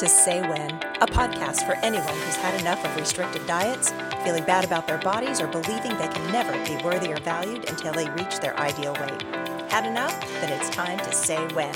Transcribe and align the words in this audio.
To 0.00 0.08
Say 0.08 0.40
When, 0.40 0.70
a 1.02 1.06
podcast 1.06 1.66
for 1.66 1.74
anyone 1.84 2.08
who's 2.08 2.36
had 2.36 2.58
enough 2.58 2.82
of 2.86 2.96
restrictive 2.96 3.46
diets, 3.46 3.92
feeling 4.24 4.44
bad 4.44 4.64
about 4.64 4.86
their 4.86 4.96
bodies, 4.96 5.42
or 5.42 5.46
believing 5.46 5.94
they 5.98 6.08
can 6.08 6.32
never 6.32 6.52
be 6.64 6.82
worthy 6.82 7.12
or 7.12 7.18
valued 7.18 7.68
until 7.68 7.92
they 7.92 8.08
reach 8.12 8.40
their 8.40 8.58
ideal 8.58 8.94
weight. 8.94 9.22
Had 9.70 9.84
enough? 9.84 10.18
Then 10.40 10.58
it's 10.58 10.70
time 10.70 10.96
to 11.00 11.12
say 11.12 11.36
when. 11.48 11.74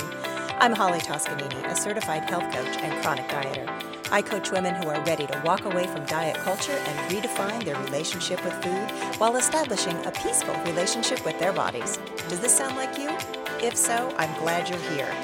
I'm 0.59 0.73
Holly 0.73 1.01
Toscanini, 1.01 1.67
a 1.67 1.77
certified 1.77 2.23
health 2.23 2.51
coach 2.51 2.79
and 2.79 3.03
chronic 3.03 3.29
dieter. 3.29 3.69
I 4.11 4.23
coach 4.23 4.51
women 4.51 4.75
who 4.75 4.89
are 4.89 5.05
ready 5.05 5.27
to 5.27 5.43
walk 5.45 5.67
away 5.67 5.87
from 5.87 6.07
diet 6.07 6.37
culture 6.37 6.73
and 6.73 7.13
redefine 7.13 7.63
their 7.63 7.79
relationship 7.83 8.43
with 8.43 8.55
food 8.65 8.91
while 9.21 9.37
establishing 9.37 9.97
a 10.07 10.11
peaceful 10.11 10.55
relationship 10.65 11.23
with 11.27 11.39
their 11.39 11.53
bodies. 11.53 11.99
Does 12.31 12.41
this 12.41 12.57
sound 12.57 12.77
like 12.77 12.97
you? 12.97 13.11
If 13.61 13.77
so, 13.77 14.15
I'm 14.17 14.33
glad 14.41 14.71
you're 14.71 14.79
here. 14.93 15.15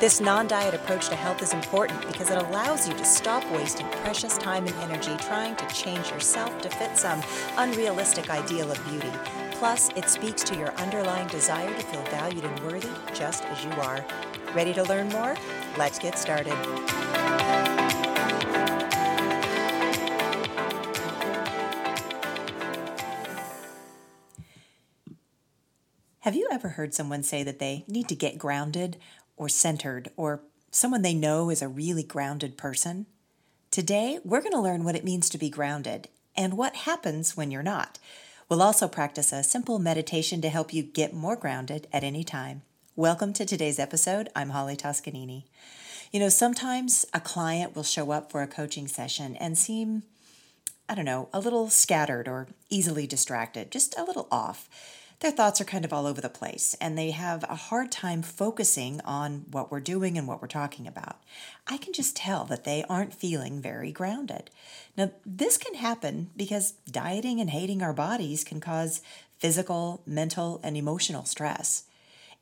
This 0.00 0.18
non 0.18 0.46
diet 0.46 0.72
approach 0.72 1.10
to 1.10 1.14
health 1.14 1.42
is 1.42 1.52
important 1.52 2.06
because 2.06 2.30
it 2.30 2.38
allows 2.38 2.88
you 2.88 2.94
to 2.94 3.04
stop 3.04 3.44
wasting 3.52 3.86
precious 4.02 4.38
time 4.38 4.66
and 4.66 4.74
energy 4.76 5.14
trying 5.18 5.54
to 5.56 5.66
change 5.66 6.10
yourself 6.10 6.58
to 6.62 6.70
fit 6.70 6.96
some 6.96 7.22
unrealistic 7.58 8.30
ideal 8.30 8.70
of 8.70 8.82
beauty. 8.88 9.12
Plus, 9.52 9.90
it 9.96 10.08
speaks 10.08 10.42
to 10.44 10.56
your 10.56 10.72
underlying 10.76 11.28
desire 11.28 11.68
to 11.68 11.82
feel 11.82 12.02
valued 12.04 12.44
and 12.44 12.60
worthy 12.60 12.88
just 13.12 13.44
as 13.44 13.62
you 13.62 13.70
are. 13.72 14.02
Ready 14.54 14.72
to 14.72 14.84
learn 14.84 15.10
more? 15.10 15.36
Let's 15.76 15.98
get 15.98 16.16
started. 16.16 16.56
Have 26.20 26.34
you 26.34 26.48
ever 26.52 26.68
heard 26.68 26.94
someone 26.94 27.22
say 27.22 27.42
that 27.42 27.58
they 27.58 27.84
need 27.88 28.08
to 28.08 28.14
get 28.14 28.38
grounded 28.38 28.98
or 29.40 29.48
centered 29.48 30.10
or 30.18 30.42
someone 30.70 31.00
they 31.00 31.14
know 31.14 31.48
is 31.48 31.62
a 31.62 31.68
really 31.68 32.02
grounded 32.02 32.58
person? 32.58 33.06
Today, 33.70 34.18
we're 34.22 34.42
going 34.42 34.52
to 34.52 34.60
learn 34.60 34.84
what 34.84 34.94
it 34.94 35.02
means 35.02 35.30
to 35.30 35.38
be 35.38 35.48
grounded 35.48 36.08
and 36.36 36.58
what 36.58 36.76
happens 36.76 37.38
when 37.38 37.50
you're 37.50 37.62
not. 37.62 37.98
We'll 38.50 38.60
also 38.60 38.86
practice 38.86 39.32
a 39.32 39.42
simple 39.42 39.78
meditation 39.78 40.42
to 40.42 40.50
help 40.50 40.74
you 40.74 40.82
get 40.82 41.14
more 41.14 41.36
grounded 41.36 41.86
at 41.90 42.04
any 42.04 42.22
time. 42.22 42.60
Welcome 42.94 43.32
to 43.32 43.46
today's 43.46 43.78
episode. 43.78 44.28
I'm 44.36 44.50
Holly 44.50 44.76
Toscanini. 44.76 45.46
You 46.12 46.20
know, 46.20 46.28
sometimes 46.28 47.06
a 47.14 47.20
client 47.20 47.74
will 47.74 47.82
show 47.82 48.10
up 48.10 48.30
for 48.30 48.42
a 48.42 48.46
coaching 48.46 48.88
session 48.88 49.36
and 49.36 49.56
seem, 49.56 50.02
I 50.86 50.94
don't 50.94 51.06
know, 51.06 51.30
a 51.32 51.40
little 51.40 51.70
scattered 51.70 52.28
or 52.28 52.48
easily 52.68 53.06
distracted, 53.06 53.70
just 53.70 53.98
a 53.98 54.04
little 54.04 54.28
off 54.30 54.68
their 55.20 55.30
thoughts 55.30 55.60
are 55.60 55.66
kind 55.66 55.84
of 55.84 55.92
all 55.92 56.06
over 56.06 56.20
the 56.20 56.30
place 56.30 56.74
and 56.80 56.96
they 56.96 57.10
have 57.10 57.44
a 57.44 57.54
hard 57.54 57.92
time 57.92 58.22
focusing 58.22 59.02
on 59.04 59.44
what 59.50 59.70
we're 59.70 59.78
doing 59.80 60.16
and 60.16 60.26
what 60.26 60.40
we're 60.40 60.48
talking 60.48 60.86
about. 60.86 61.22
I 61.66 61.76
can 61.76 61.92
just 61.92 62.16
tell 62.16 62.46
that 62.46 62.64
they 62.64 62.84
aren't 62.88 63.12
feeling 63.12 63.60
very 63.60 63.92
grounded. 63.92 64.50
Now, 64.96 65.10
this 65.26 65.58
can 65.58 65.74
happen 65.74 66.30
because 66.36 66.72
dieting 66.90 67.38
and 67.38 67.50
hating 67.50 67.82
our 67.82 67.92
bodies 67.92 68.44
can 68.44 68.60
cause 68.60 69.02
physical, 69.38 70.02
mental, 70.06 70.58
and 70.62 70.74
emotional 70.74 71.26
stress. 71.26 71.84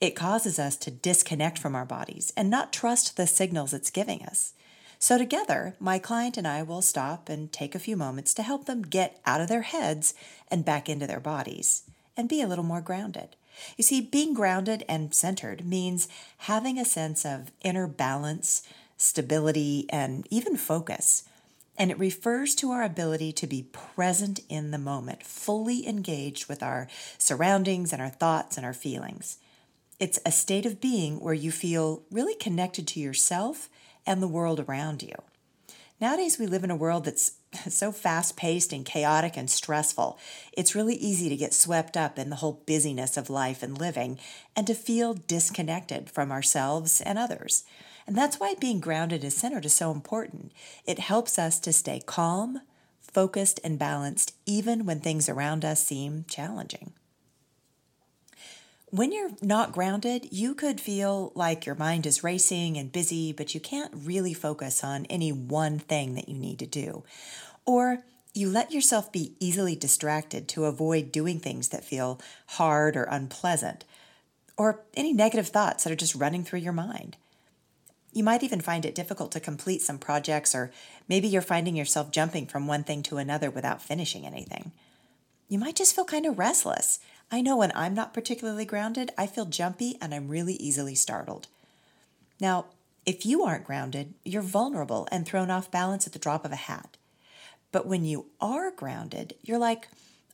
It 0.01 0.15
causes 0.15 0.61
us 0.61 0.77
to 0.77 0.93
disconnect 0.93 1.59
from 1.59 1.75
our 1.75 1.85
bodies 1.85 2.33
and 2.37 2.49
not 2.49 2.73
trust 2.73 3.17
the 3.17 3.27
signals 3.27 3.75
it's 3.75 3.91
giving 3.91 4.23
us. 4.23 4.55
So, 5.01 5.19
together, 5.19 5.75
my 5.81 5.99
client 5.99 6.37
and 6.37 6.47
I 6.47 6.63
will 6.63 6.83
stop 6.83 7.29
and 7.29 7.53
take 7.53 7.75
a 7.75 7.81
few 7.81 7.97
moments 7.97 8.35
to 8.35 8.43
help 8.43 8.67
them 8.67 8.83
get 8.83 9.21
out 9.27 9.41
of 9.41 9.49
their 9.49 9.63
heads 9.63 10.15
and 10.49 10.65
back 10.65 10.89
into 10.89 11.07
their 11.07 11.21
bodies 11.21 11.83
and 12.19 12.29
be 12.29 12.43
a 12.43 12.47
little 12.47 12.65
more 12.65 12.83
grounded. 12.83 13.37
You 13.77 13.85
see, 13.85 14.01
being 14.01 14.35
grounded 14.35 14.85
and 14.89 15.15
centered 15.15 15.65
means 15.65 16.09
having 16.39 16.79
a 16.79 16.85
sense 16.85 17.25
of 17.25 17.51
inner 17.63 17.87
balance, 17.87 18.63
stability, 18.97 19.87
and 19.89 20.27
even 20.31 20.57
focus. 20.57 21.25
And 21.79 21.91
it 21.91 21.99
refers 21.99 22.57
to 22.57 22.73
our 22.73 22.83
ability 22.83 23.33
to 23.33 23.47
be 23.47 23.69
present 23.73 24.41
in 24.49 24.73
the 24.73 24.79
moment, 24.79 25.23
fully 25.23 25.87
engaged 25.87 26.49
with 26.49 26.63
our 26.63 26.89
surroundings 27.19 27.93
and 27.93 28.03
our 28.03 28.11
thoughts 28.11 28.57
and 28.57 28.67
our 28.67 28.75
feelings. 28.75 29.39
It's 30.01 30.19
a 30.27 30.33
state 30.33 30.67
of 30.67 30.81
being 30.81 31.21
where 31.21 31.35
you 31.35 31.53
feel 31.53 32.03
really 32.11 32.35
connected 32.35 32.87
to 32.89 33.01
yourself 33.01 33.69
and 34.05 34.21
the 34.23 34.29
world 34.29 34.61
around 34.61 35.03
you. 35.03 35.15
Nowadays, 36.01 36.39
we 36.39 36.47
live 36.47 36.63
in 36.63 36.71
a 36.71 36.77
world 36.77 37.05
that's 37.07 37.33
so 37.69 37.91
fast 37.91 38.37
paced 38.37 38.73
and 38.73 38.85
chaotic 38.85 39.37
and 39.37 39.51
stressful. 39.51 40.19
It's 40.53 40.75
really 40.75 40.95
easy 40.95 41.29
to 41.29 41.37
get 41.37 41.53
swept 41.53 41.97
up 41.97 42.19
in 42.19 42.31
the 42.31 42.37
whole 42.37 42.63
busyness 42.67 43.17
of 43.17 43.29
life 43.29 43.63
and 43.63 43.77
living 43.77 44.19
and 44.55 44.67
to 44.69 44.75
feel 44.75 45.15
disconnected 45.15 46.09
from 46.09 46.31
ourselves 46.31 47.01
and 47.01 47.19
others. 47.19 47.65
And 48.07 48.17
that's 48.17 48.39
why 48.39 48.55
being 48.55 48.81
grounded 48.81 49.23
and 49.23 49.33
centered 49.33 49.65
is 49.65 49.75
so 49.75 49.91
important. 49.91 50.53
It 50.87 51.01
helps 51.01 51.39
us 51.39 51.59
to 51.61 51.73
stay 51.73 52.01
calm, 52.07 52.61
focused, 53.01 53.59
and 53.65 53.79
balanced 53.79 54.35
even 54.47 54.87
when 54.87 55.01
things 55.01 55.29
around 55.29 55.65
us 55.65 55.83
seem 55.83 56.25
challenging. 56.29 56.93
When 58.91 59.13
you're 59.13 59.33
not 59.43 59.73
grounded, 59.73 60.29
you 60.33 60.55
could 60.55 60.81
feel 60.81 61.31
like 61.35 61.67
your 61.67 61.75
mind 61.75 62.07
is 62.07 62.25
racing 62.25 62.79
and 62.79 62.91
busy, 62.91 63.35
but 63.35 63.55
you 63.55 63.61
can't 63.61 63.93
really 63.95 64.33
focus 64.33 64.83
on 64.83 65.05
any 65.07 65.31
one 65.31 65.79
thing 65.79 66.15
that 66.15 66.29
you 66.29 66.39
need 66.39 66.59
to 66.61 66.67
do. 66.67 67.05
Or 67.67 67.99
you 68.33 68.49
let 68.49 68.73
yourself 68.73 69.13
be 69.13 69.35
easily 69.41 69.77
distracted 69.77 70.49
to 70.49 70.65
avoid 70.65 71.13
doing 71.13 71.39
things 71.39 71.69
that 71.69 71.85
feel 71.85 72.19
hard 72.47 72.97
or 72.97 73.05
unpleasant, 73.05 73.85
or 74.57 74.81
any 74.95 75.13
negative 75.13 75.49
thoughts 75.49 75.85
that 75.85 75.93
are 75.93 75.97
just 75.97 76.15
running 76.15 76.43
through 76.43 76.61
your 76.61 76.73
mind. 76.73 77.19
You 78.15 78.25
might 78.25 78.43
even 78.43 78.63
find 78.63 78.87
it 78.87 78.95
difficult 78.95 79.33
to 79.33 79.41
complete 79.41 79.83
some 79.83 79.99
projects, 79.99 80.55
or 80.55 80.73
maybe 81.09 81.29
you're 81.29 81.43
finding 81.43 81.77
yourself 81.77 82.11
jumping 82.11 82.47
from 82.47 82.67
one 82.67 82.85
thing 82.85 83.03
to 83.03 83.19
another 83.19 83.51
without 83.51 83.83
finishing 83.83 84.25
anything. 84.25 84.73
You 85.47 85.59
might 85.59 85.77
just 85.77 85.95
feel 85.95 86.07
kind 86.07 86.25
of 86.25 86.39
restless 86.39 87.01
I 87.31 87.43
know 87.43 87.59
when 87.59 87.73
I'm 87.75 87.95
not 87.95 88.15
particularly 88.15 88.65
grounded, 88.65 89.13
I 89.19 89.27
feel 89.27 89.45
jumpy 89.45 89.99
and 90.01 90.15
I'm 90.15 90.29
really 90.29 90.55
easily 90.55 90.95
startled. 90.95 91.47
Now, 92.41 92.67
if 93.05 93.27
you 93.27 93.43
aren't 93.43 93.65
grounded, 93.65 94.15
you're 94.25 94.43
vulnerable 94.43 95.07
and 95.13 95.27
thrown 95.27 95.51
off 95.51 95.71
balance 95.71 96.07
at 96.07 96.15
the 96.15 96.19
drop 96.19 96.45
of 96.45 96.53
a 96.53 96.57
hat. 96.57 96.97
But 97.71 97.87
when 97.87 98.05
you 98.05 98.27
are 98.41 98.71
grounded, 98.71 99.35
you're 99.43 99.59
like 99.59 99.89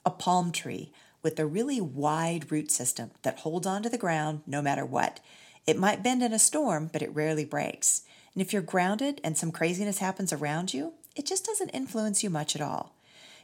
a 0.06 0.10
palm 0.10 0.52
tree 0.52 0.92
with 1.22 1.38
a 1.40 1.46
really 1.46 1.80
wide 1.80 2.52
root 2.52 2.70
system 2.70 3.10
that 3.22 3.40
holds 3.40 3.66
onto 3.66 3.88
the 3.88 3.98
ground 3.98 4.42
no 4.46 4.62
matter 4.62 4.84
what. 4.84 5.18
It 5.66 5.78
might 5.78 6.02
bend 6.02 6.22
in 6.22 6.32
a 6.32 6.38
storm, 6.38 6.90
but 6.92 7.02
it 7.02 7.14
rarely 7.14 7.44
breaks. 7.44 8.02
And 8.34 8.42
if 8.42 8.52
you're 8.52 8.62
grounded 8.62 9.20
and 9.24 9.36
some 9.36 9.50
craziness 9.50 9.98
happens 9.98 10.32
around 10.32 10.74
you, 10.74 10.92
it 11.16 11.26
just 11.26 11.44
doesn't 11.44 11.70
influence 11.70 12.22
you 12.22 12.30
much 12.30 12.54
at 12.54 12.62
all. 12.62 12.94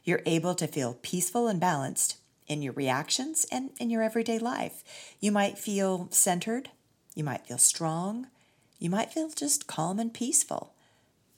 You're 0.05 0.23
able 0.27 0.55
to 0.55 0.67
feel 0.67 0.99
peaceful 1.03 1.49
and 1.49 1.59
balanced 1.59 2.17
in 2.51 2.61
your 2.61 2.73
reactions 2.73 3.47
and 3.51 3.71
in 3.79 3.89
your 3.89 4.03
everyday 4.03 4.39
life. 4.39 4.83
You 5.21 5.31
might 5.31 5.57
feel 5.57 6.09
centered, 6.11 6.69
you 7.15 7.23
might 7.23 7.47
feel 7.47 7.59
strong, 7.59 8.27
you 8.81 8.91
might 8.91 9.13
feel 9.13 9.31
just 9.31 9.69
calm 9.69 10.01
and 10.01 10.13
peaceful. 10.13 10.75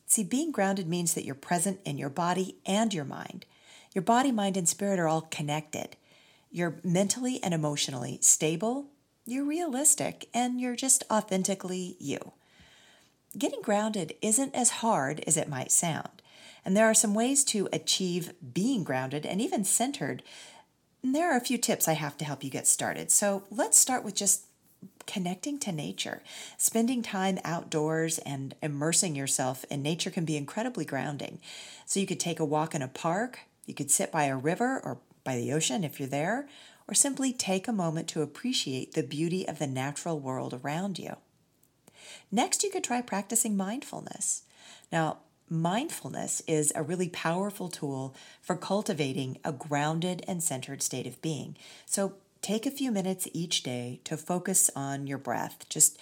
See, 0.07 0.25
being 0.25 0.51
grounded 0.53 0.89
means 0.89 1.13
that 1.15 1.25
you're 1.25 1.35
present 1.35 1.81
in 1.85 1.99
your 1.99 2.09
body 2.09 2.57
and 2.65 2.93
your 2.95 3.05
mind. 3.05 3.45
Your 3.95 4.03
body, 4.03 4.33
mind, 4.33 4.57
and 4.57 4.69
spirit 4.69 4.99
are 4.99 5.09
all 5.09 5.29
connected. 5.31 5.97
You're 6.51 6.81
mentally 6.83 7.41
and 7.43 7.53
emotionally 7.53 8.19
stable, 8.23 8.87
you're 9.27 9.45
realistic, 9.45 10.29
and 10.33 10.61
you're 10.61 10.77
just 10.77 11.05
authentically 11.11 11.97
you. 12.01 12.33
Getting 13.37 13.63
grounded 13.63 14.15
isn't 14.23 14.55
as 14.55 14.71
hard 14.71 15.23
as 15.27 15.37
it 15.37 15.49
might 15.49 15.73
sound. 15.73 16.23
And 16.65 16.77
there 16.77 16.87
are 16.87 16.95
some 16.95 17.15
ways 17.15 17.45
to 17.45 17.69
achieve 17.73 18.33
being 18.53 18.85
grounded 18.85 19.27
and 19.27 19.41
even 19.41 19.65
centered 19.65 20.23
there 21.03 21.33
are 21.33 21.37
a 21.37 21.45
few 21.45 21.59
tips 21.59 21.89
I 21.89 21.95
have 21.95 22.17
to 22.19 22.25
help 22.25 22.45
you 22.45 22.51
get 22.51 22.67
started. 22.67 23.11
So 23.11 23.45
let's 23.51 23.79
start 23.79 24.05
with 24.05 24.15
just 24.15 24.45
connecting 25.07 25.59
to 25.59 25.73
nature. 25.73 26.23
Spending 26.57 27.03
time 27.03 27.39
outdoors 27.45 28.19
and 28.19 28.55
immersing 28.63 29.17
yourself 29.17 29.65
in 29.71 29.83
nature 29.83 30.11
can 30.11 30.25
be 30.25 30.37
incredibly 30.37 30.85
grounding. 30.85 31.41
So 31.87 32.01
you 32.01 32.07
could 32.07 32.21
take 32.21 32.41
a 32.41 32.45
walk 32.45 32.75
in 32.75 32.83
a 32.83 32.89
park, 32.89 33.41
you 33.67 33.75
could 33.75 33.91
sit 33.91 34.13
by 34.13 34.25
a 34.25 34.37
river 34.37 34.81
or 34.85 34.99
by 35.25 35.37
the 35.37 35.53
ocean 35.53 35.85
if 35.85 35.99
you're 36.01 36.09
there, 36.09 36.49
or 36.89 36.95
simply 36.95 37.33
take 37.33 37.69
a 37.69 37.73
moment 37.73 38.09
to 38.09 38.23
appreciate 38.23 38.95
the 38.95 39.03
beauty 39.03 39.47
of 39.47 39.59
the 39.59 39.67
natural 39.67 40.19
world 40.19 40.59
around 40.63 40.99
you. 40.99 41.17
Next, 42.31 42.65
you 42.65 42.71
could 42.71 42.85
try 42.85 43.03
practicing 43.03 43.57
mindfulness. 43.57 44.43
Now, 44.91 45.19
Mindfulness 45.53 46.41
is 46.47 46.73
a 46.75 46.83
really 46.83 47.11
powerful 47.11 47.69
tool 47.69 48.15
for 48.41 48.57
cultivating 48.57 49.37
a 49.45 49.53
grounded 49.53 50.25
and 50.27 50.43
centered 50.43 50.83
state 50.83 51.07
of 51.07 51.21
being. 51.21 51.59
So 51.85 52.15
take 52.41 52.65
a 52.65 52.71
few 52.71 52.91
minutes 52.91 53.29
each 53.35 53.63
day 53.63 54.01
to 54.05 54.17
focus 54.17 54.71
on 54.75 55.07
your 55.07 55.19
breath. 55.19 55.69
Just 55.69 55.99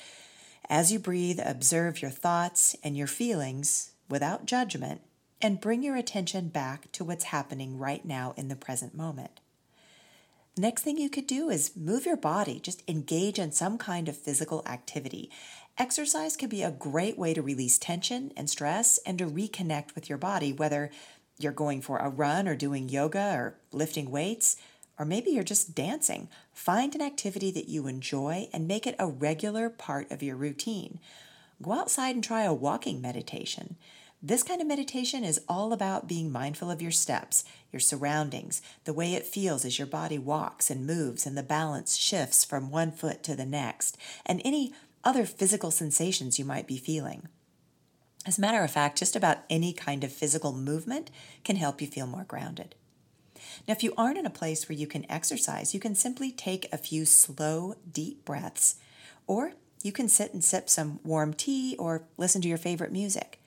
as 0.69 0.93
you 0.93 1.01
breathe, 1.01 1.41
observe 1.45 2.01
your 2.01 2.13
thoughts 2.13 2.77
and 2.85 2.97
your 2.97 3.09
feelings 3.09 3.91
without 4.09 4.47
judgment 4.47 5.01
and 5.43 5.61
bring 5.61 5.83
your 5.83 5.97
attention 5.97 6.47
back 6.47 6.93
to 6.93 7.03
what's 7.03 7.25
happening 7.25 7.77
right 7.77 8.05
now 8.05 8.35
in 8.37 8.47
the 8.47 8.55
present 8.55 8.95
moment. 8.95 9.41
The 10.55 10.63
next 10.63 10.83
thing 10.83 10.97
you 10.97 11.11
could 11.11 11.27
do 11.27 11.51
is 11.51 11.77
move 11.77 12.07
your 12.07 12.17
body, 12.17 12.61
just 12.61 12.85
engage 12.87 13.41
in 13.41 13.51
some 13.51 13.79
kind 13.79 14.09
of 14.09 14.17
physical 14.17 14.63
activity 14.65 15.29
exercise 15.81 16.37
can 16.37 16.51
be 16.51 16.63
a 16.63 16.71
great 16.71 17.19
way 17.19 17.33
to 17.33 17.41
release 17.41 17.79
tension 17.79 18.33
and 18.37 18.51
stress 18.51 18.99
and 19.07 19.19
to 19.19 19.25
reconnect 19.25 19.95
with 19.95 20.11
your 20.11 20.19
body, 20.19 20.53
whether 20.53 20.91
you're 21.39 21.53
going 21.53 21.81
for 21.81 21.97
a 21.97 22.11
run 22.11 22.47
or 22.47 22.55
doing 22.55 22.91
yoga 22.91 23.33
or 23.35 23.55
lifting 23.73 24.11
weights, 24.11 24.59
or 24.99 25.07
maybe 25.07 25.31
you're 25.31 25.43
just 25.43 25.75
dancing. 25.75 26.29
Find 26.53 26.95
an 26.95 27.01
activity 27.01 27.51
that 27.53 27.71
you 27.71 27.87
enjoy 27.87 28.51
and 28.53 28.69
make 28.69 28.87
it 28.87 28.95
a 28.99 29.07
regular 29.07 29.71
part 29.71 30.11
of 30.13 30.23
your 30.23 30.37
routine. 30.37 31.01
Go 31.63 31.73
outside 31.73 32.15
and 32.15 32.23
try 32.23 32.43
a 32.43 32.53
walking 32.53 33.01
meditation. 33.01 33.77
This 34.23 34.43
kind 34.43 34.61
of 34.61 34.67
meditation 34.67 35.25
is 35.25 35.41
all 35.49 35.73
about 35.73 36.07
being 36.07 36.31
mindful 36.31 36.71
of 36.71 36.83
your 36.83 36.91
steps, 36.91 37.43
your 37.73 37.81
surroundings, 37.81 38.61
the 38.85 38.93
way 38.93 39.15
it 39.15 39.25
feels 39.25 39.65
as 39.65 39.79
your 39.79 39.87
body 39.87 40.19
walks 40.19 40.69
and 40.69 40.87
moves, 40.87 41.25
and 41.25 41.39
the 41.39 41.43
balance 41.43 41.97
shifts 41.97 42.45
from 42.45 42.71
one 42.71 42.93
foot 42.93 43.23
to 43.23 43.35
the 43.35 43.47
next, 43.47 43.97
and 44.27 44.43
any 44.45 44.75
other 45.05 45.25
physical 45.25 45.71
sensations 45.71 46.39
you 46.39 46.45
might 46.45 46.67
be 46.67 46.79
feeling. 46.79 47.29
As 48.27 48.37
a 48.37 48.41
matter 48.41 48.63
of 48.63 48.71
fact, 48.71 48.99
just 48.99 49.17
about 49.17 49.39
any 49.49 49.73
kind 49.73 50.05
of 50.05 50.13
physical 50.13 50.53
movement 50.53 51.11
can 51.43 51.57
help 51.57 51.81
you 51.81 51.87
feel 51.87 52.07
more 52.07 52.25
grounded. 52.25 52.75
Now, 53.67 53.73
if 53.73 53.83
you 53.83 53.95
aren't 53.97 54.19
in 54.19 54.27
a 54.27 54.31
place 54.31 54.69
where 54.69 54.77
you 54.77 54.87
can 54.87 55.11
exercise, 55.11 55.73
you 55.73 55.81
can 55.81 55.95
simply 55.95 56.31
take 56.31 56.71
a 56.73 56.79
few 56.79 57.05
slow, 57.05 57.75
deep 57.91 58.25
breaths, 58.25 58.77
or 59.27 59.53
you 59.83 59.93
can 59.93 60.09
sit 60.09 60.35
and 60.35 60.45
sip 60.45 60.69
some 60.69 61.01
warm 61.03 61.33
tea 61.33 61.77
or 61.79 62.05
listen 62.19 62.43
to 62.43 62.49
your 62.49 62.59
favorite 62.59 62.93
music. 62.93 63.40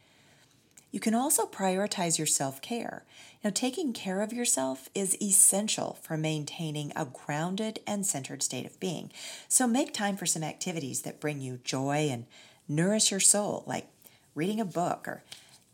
You 0.93 0.99
can 0.99 1.15
also 1.15 1.47
prioritize 1.47 2.19
your 2.19 2.27
self 2.27 2.61
care. 2.61 3.03
Now, 3.43 3.49
taking 3.49 3.93
care 3.93 4.21
of 4.21 4.31
yourself 4.31 4.89
is 4.93 5.19
essential 5.19 5.97
for 6.03 6.15
maintaining 6.15 6.93
a 6.95 7.05
grounded 7.05 7.79
and 7.87 8.05
centered 8.05 8.43
state 8.43 8.67
of 8.67 8.79
being. 8.79 9.11
So, 9.47 9.65
make 9.65 9.91
time 9.91 10.15
for 10.15 10.27
some 10.27 10.43
activities 10.43 11.01
that 11.01 11.19
bring 11.19 11.41
you 11.41 11.59
joy 11.63 12.09
and 12.11 12.27
nourish 12.69 13.09
your 13.09 13.19
soul, 13.19 13.63
like 13.65 13.87
reading 14.35 14.59
a 14.61 14.65
book 14.65 15.07
or 15.07 15.23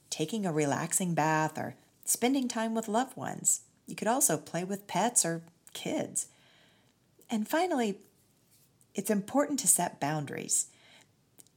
taking 0.09 0.45
a 0.45 0.53
relaxing 0.53 1.13
bath 1.15 1.57
or 1.57 1.75
spending 2.05 2.47
time 2.47 2.73
with 2.73 2.87
loved 2.87 3.17
ones. 3.17 3.63
You 3.87 3.95
could 3.95 4.07
also 4.07 4.37
play 4.37 4.63
with 4.63 4.87
pets 4.87 5.25
or 5.25 5.41
kids. 5.73 6.27
And 7.29 7.45
finally, 7.45 7.97
it's 8.95 9.09
important 9.09 9.59
to 9.59 9.67
set 9.67 9.99
boundaries. 9.99 10.67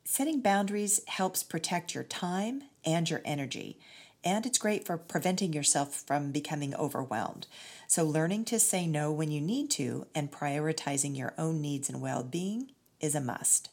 Setting 0.05 0.41
boundaries 0.41 1.01
helps 1.07 1.45
protect 1.45 1.95
your 1.95 2.05
time 2.05 2.65
and 2.85 3.09
your 3.09 3.23
energy, 3.25 3.79
and 4.25 4.47
it's 4.47 4.59
great 4.59 4.87
for 4.87 4.97
preventing 4.97 5.53
yourself 5.53 5.95
from 5.95 6.31
becoming 6.31 6.75
overwhelmed. 6.77 7.47
So, 7.87 8.05
learning 8.05 8.45
to 8.47 8.61
say 8.61 8.87
no 8.87 9.11
when 9.13 9.31
you 9.31 9.41
need 9.41 9.71
to 9.73 10.07
and 10.15 10.31
prioritizing 10.31 11.17
your 11.17 11.35
own 11.37 11.61
needs 11.61 11.89
and 11.89 12.01
well 12.01 12.23
being 12.23 12.71
is 13.01 13.15
a 13.15 13.21
must. 13.21 13.69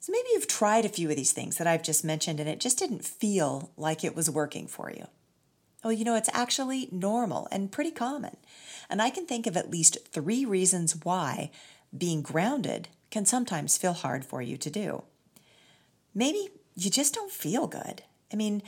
So, 0.00 0.12
maybe 0.12 0.28
you've 0.32 0.48
tried 0.48 0.84
a 0.84 0.90
few 0.90 1.10
of 1.10 1.16
these 1.16 1.32
things 1.32 1.58
that 1.58 1.66
I've 1.66 1.82
just 1.82 2.04
mentioned 2.04 2.40
and 2.40 2.48
it 2.48 2.60
just 2.60 2.78
didn't 2.78 3.04
feel 3.04 3.70
like 3.76 4.02
it 4.02 4.16
was 4.16 4.30
working 4.30 4.66
for 4.66 4.90
you. 4.90 5.06
Well, 5.84 5.92
you 5.92 6.04
know, 6.04 6.16
it's 6.16 6.30
actually 6.32 6.88
normal 6.90 7.46
and 7.52 7.70
pretty 7.70 7.92
common. 7.92 8.36
And 8.88 9.02
I 9.02 9.10
can 9.10 9.26
think 9.26 9.46
of 9.46 9.56
at 9.56 9.70
least 9.70 9.98
three 10.10 10.44
reasons 10.44 10.96
why 11.04 11.50
being 11.96 12.22
grounded 12.22 12.88
can 13.10 13.24
sometimes 13.24 13.76
feel 13.76 13.92
hard 13.92 14.24
for 14.24 14.42
you 14.42 14.56
to 14.56 14.70
do. 14.70 15.04
Maybe 16.14 16.48
you 16.76 16.90
just 16.90 17.14
don't 17.14 17.30
feel 17.30 17.66
good. 17.66 18.02
I 18.32 18.36
mean, 18.36 18.62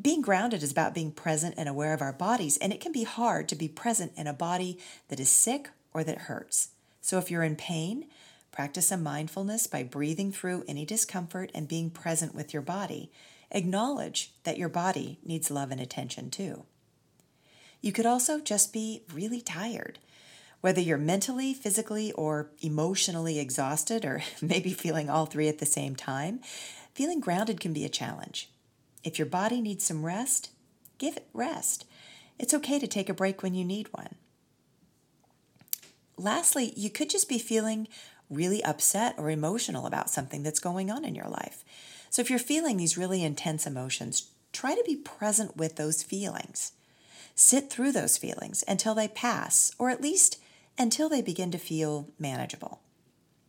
being 0.00 0.22
grounded 0.22 0.62
is 0.62 0.72
about 0.72 0.94
being 0.94 1.12
present 1.12 1.54
and 1.56 1.68
aware 1.68 1.94
of 1.94 2.02
our 2.02 2.12
bodies, 2.12 2.56
and 2.56 2.72
it 2.72 2.80
can 2.80 2.90
be 2.90 3.04
hard 3.04 3.48
to 3.48 3.54
be 3.54 3.68
present 3.68 4.12
in 4.16 4.26
a 4.26 4.32
body 4.32 4.78
that 5.08 5.20
is 5.20 5.28
sick 5.28 5.70
or 5.92 6.02
that 6.04 6.22
hurts. 6.22 6.70
So 7.00 7.18
if 7.18 7.30
you're 7.30 7.44
in 7.44 7.56
pain, 7.56 8.06
practice 8.50 8.90
a 8.90 8.96
mindfulness 8.96 9.66
by 9.66 9.82
breathing 9.82 10.32
through 10.32 10.64
any 10.66 10.84
discomfort 10.84 11.50
and 11.54 11.68
being 11.68 11.90
present 11.90 12.34
with 12.34 12.52
your 12.52 12.62
body. 12.62 13.12
Acknowledge 13.50 14.32
that 14.44 14.58
your 14.58 14.68
body 14.68 15.18
needs 15.24 15.50
love 15.50 15.70
and 15.70 15.80
attention 15.80 16.30
too. 16.30 16.64
You 17.80 17.92
could 17.92 18.06
also 18.06 18.40
just 18.40 18.72
be 18.72 19.02
really 19.12 19.40
tired. 19.40 19.98
Whether 20.60 20.80
you're 20.80 20.96
mentally, 20.96 21.52
physically, 21.52 22.10
or 22.12 22.50
emotionally 22.62 23.38
exhausted, 23.38 24.04
or 24.04 24.22
maybe 24.40 24.72
feeling 24.72 25.10
all 25.10 25.26
three 25.26 25.48
at 25.48 25.58
the 25.58 25.66
same 25.66 25.94
time, 25.94 26.40
feeling 26.94 27.20
grounded 27.20 27.60
can 27.60 27.72
be 27.72 27.84
a 27.84 27.90
challenge. 27.90 28.50
If 29.02 29.18
your 29.18 29.26
body 29.26 29.60
needs 29.60 29.84
some 29.84 30.06
rest, 30.06 30.50
give 30.98 31.16
it 31.16 31.28
rest. 31.34 31.84
It's 32.38 32.54
okay 32.54 32.78
to 32.78 32.86
take 32.86 33.08
a 33.08 33.14
break 33.14 33.42
when 33.42 33.54
you 33.54 33.64
need 33.64 33.88
one. 33.92 34.14
Lastly, 36.16 36.72
you 36.76 36.90
could 36.90 37.10
just 37.10 37.28
be 37.28 37.38
feeling 37.38 37.88
really 38.30 38.62
upset 38.64 39.14
or 39.18 39.30
emotional 39.30 39.86
about 39.86 40.10
something 40.10 40.42
that's 40.42 40.60
going 40.60 40.90
on 40.90 41.04
in 41.04 41.14
your 41.14 41.28
life. 41.28 41.64
So 42.10 42.22
if 42.22 42.30
you're 42.30 42.38
feeling 42.38 42.76
these 42.76 42.96
really 42.96 43.22
intense 43.22 43.66
emotions, 43.66 44.30
try 44.52 44.74
to 44.74 44.84
be 44.86 44.96
present 44.96 45.56
with 45.56 45.76
those 45.76 46.02
feelings. 46.02 46.72
Sit 47.34 47.68
through 47.68 47.92
those 47.92 48.16
feelings 48.16 48.62
until 48.68 48.94
they 48.94 49.08
pass, 49.08 49.72
or 49.78 49.90
at 49.90 50.00
least 50.00 50.38
until 50.78 51.08
they 51.08 51.20
begin 51.20 51.50
to 51.50 51.58
feel 51.58 52.08
manageable. 52.18 52.80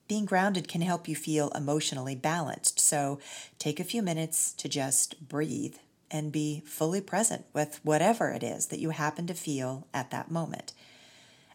Being 0.07 0.25
grounded 0.25 0.67
can 0.67 0.81
help 0.81 1.07
you 1.07 1.15
feel 1.15 1.49
emotionally 1.49 2.15
balanced, 2.15 2.79
so 2.79 3.19
take 3.57 3.79
a 3.79 3.83
few 3.83 4.01
minutes 4.01 4.53
to 4.53 4.69
just 4.69 5.27
breathe 5.27 5.75
and 6.11 6.31
be 6.31 6.61
fully 6.65 7.01
present 7.01 7.45
with 7.53 7.79
whatever 7.83 8.29
it 8.29 8.43
is 8.43 8.67
that 8.67 8.79
you 8.79 8.91
happen 8.91 9.25
to 9.27 9.33
feel 9.33 9.87
at 9.93 10.11
that 10.11 10.29
moment. 10.29 10.73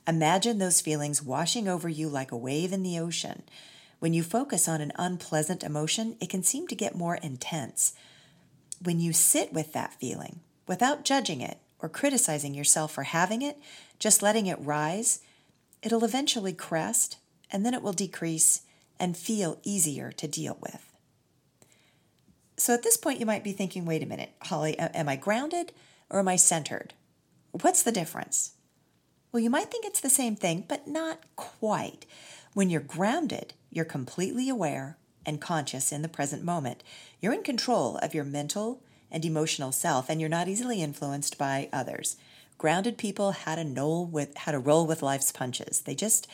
Imagine 0.07 0.59
those 0.59 0.81
feelings 0.81 1.23
washing 1.23 1.69
over 1.69 1.89
you 1.89 2.09
like 2.09 2.33
a 2.33 2.37
wave 2.37 2.73
in 2.73 2.83
the 2.83 2.99
ocean. 2.99 3.45
When 4.01 4.13
you 4.13 4.23
focus 4.25 4.67
on 4.67 4.81
an 4.81 4.93
unpleasant 4.97 5.63
emotion, 5.63 6.17
it 6.21 6.29
can 6.29 6.43
seem 6.43 6.67
to 6.69 6.75
get 6.75 6.97
more 6.97 7.17
intense. 7.17 7.93
When 8.83 8.99
you 8.99 9.13
sit 9.13 9.53
with 9.53 9.73
that 9.75 9.95
feeling, 9.95 10.41
without 10.67 11.05
judging 11.05 11.41
it 11.41 11.59
or 11.79 11.89
criticizing 11.89 12.55
yourself 12.55 12.93
for 12.93 13.05
having 13.05 13.43
it, 13.43 13.59
just 13.99 14.23
letting 14.23 14.47
it 14.47 14.59
rise, 14.61 15.21
It'll 15.83 16.05
eventually 16.05 16.53
crest 16.53 17.17
and 17.53 17.65
then 17.65 17.75
it 17.75 17.83
will 17.83 17.93
decrease 17.93 18.63
and 18.99 19.17
feel 19.17 19.59
easier 19.63 20.13
to 20.13 20.29
deal 20.29 20.59
with. 20.61 20.93
So 22.57 22.75
at 22.75 22.83
this 22.83 22.99
point, 22.99 23.21
you 23.21 23.27
might 23.27 23.43
be 23.43 23.53
thinking, 23.53 23.87
wait 23.87 24.03
a 24.03 24.07
minute, 24.07 24.33
Holly, 24.43 24.79
am 24.79 25.09
I 25.09 25.17
grounded 25.17 25.73
or 26.11 26.19
am 26.19 26.29
I 26.29 26.37
centered? 26.37 26.93
What's 27.53 27.83
the 27.83 27.93
difference? 27.93 28.53
Well, 29.33 29.43
you 29.43 29.49
might 29.49 29.71
think 29.71 29.87
it's 29.87 30.01
the 30.01 30.11
same 30.11 30.37
thing, 30.37 30.65
but 30.69 30.87
not 30.87 31.21
quite. 31.37 32.05
When 32.53 32.69
you're 32.69 32.81
grounded, 32.81 33.55
you're 33.71 33.85
completely 33.85 34.49
aware 34.49 34.99
and 35.25 35.41
conscious 35.41 35.93
in 35.93 36.03
the 36.03 36.09
present 36.09 36.43
moment. 36.43 36.83
You're 37.21 37.33
in 37.33 37.43
control 37.43 37.97
of 37.99 38.13
your 38.13 38.25
mental 38.25 38.83
and 39.11 39.25
emotional 39.25 39.73
self, 39.73 40.09
and 40.09 40.21
you're 40.21 40.29
not 40.29 40.49
easily 40.49 40.83
influenced 40.83 41.39
by 41.39 41.69
others. 41.73 42.17
Grounded 42.59 42.99
people 42.99 43.33
how 43.33 43.55
to 43.55 43.65
roll 43.65 44.05
with 44.07 44.37
how 44.37 44.53
to 44.53 44.59
roll 44.59 44.87
with 44.87 45.03
life's 45.03 45.33
punches. 45.33 45.81
They 45.81 45.95
just 45.95 46.29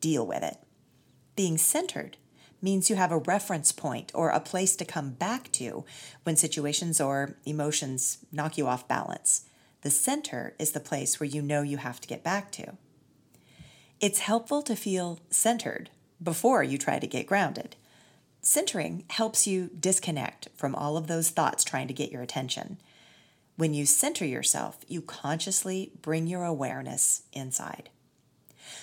deal 0.00 0.26
with 0.26 0.42
it. 0.42 0.58
Being 1.36 1.58
centered 1.58 2.16
means 2.60 2.88
you 2.88 2.96
have 2.96 3.12
a 3.12 3.18
reference 3.18 3.72
point 3.72 4.12
or 4.14 4.30
a 4.30 4.40
place 4.40 4.76
to 4.76 4.84
come 4.84 5.10
back 5.10 5.50
to 5.52 5.84
when 6.22 6.36
situations 6.36 7.00
or 7.00 7.36
emotions 7.44 8.18
knock 8.30 8.56
you 8.56 8.66
off 8.66 8.86
balance. 8.86 9.46
The 9.82 9.90
center 9.90 10.54
is 10.58 10.72
the 10.72 10.80
place 10.80 11.18
where 11.18 11.28
you 11.28 11.42
know 11.42 11.62
you 11.62 11.78
have 11.78 12.00
to 12.00 12.08
get 12.08 12.22
back 12.22 12.52
to. 12.52 12.74
It's 14.00 14.20
helpful 14.20 14.62
to 14.62 14.76
feel 14.76 15.20
centered 15.30 15.90
before 16.22 16.62
you 16.62 16.78
try 16.78 16.98
to 16.98 17.06
get 17.06 17.26
grounded. 17.26 17.76
Centering 18.40 19.04
helps 19.10 19.46
you 19.46 19.70
disconnect 19.78 20.48
from 20.56 20.74
all 20.74 20.96
of 20.96 21.06
those 21.06 21.30
thoughts 21.30 21.64
trying 21.64 21.88
to 21.88 21.94
get 21.94 22.10
your 22.10 22.22
attention. 22.22 22.78
When 23.56 23.74
you 23.74 23.86
center 23.86 24.24
yourself, 24.24 24.78
you 24.88 25.02
consciously 25.02 25.92
bring 26.00 26.26
your 26.26 26.44
awareness 26.44 27.22
inside. 27.32 27.90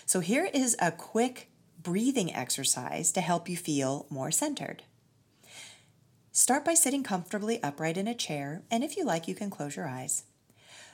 So, 0.05 0.19
here 0.19 0.49
is 0.53 0.75
a 0.79 0.91
quick 0.91 1.49
breathing 1.81 2.33
exercise 2.33 3.11
to 3.13 3.21
help 3.21 3.47
you 3.47 3.57
feel 3.57 4.05
more 4.09 4.31
centered. 4.31 4.83
Start 6.31 6.63
by 6.63 6.73
sitting 6.73 7.03
comfortably 7.03 7.61
upright 7.63 7.97
in 7.97 8.07
a 8.07 8.15
chair, 8.15 8.61
and 8.69 8.83
if 8.83 8.95
you 8.95 9.03
like, 9.03 9.27
you 9.27 9.35
can 9.35 9.49
close 9.49 9.75
your 9.75 9.87
eyes. 9.87 10.23